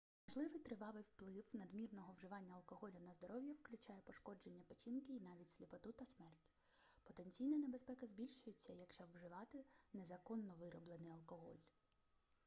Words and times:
можливий 0.27 0.59
тривалий 0.59 1.03
вплив 1.03 1.43
надмірного 1.53 2.13
вживання 2.13 2.53
алкоголю 2.55 2.93
на 3.05 3.13
здоров'я 3.13 3.53
включає 3.53 4.01
пошкодження 4.05 4.63
печінки 4.67 5.13
й 5.13 5.19
навіть 5.19 5.49
сліпоту 5.49 5.91
та 5.91 6.05
смерть 6.05 6.49
потенційна 7.03 7.57
небезпека 7.57 8.07
збільшується 8.07 8.73
якщо 8.73 9.03
вживати 9.15 9.65
незаконно 9.93 10.53
вироблений 10.59 11.11
алкоголь 11.11 11.59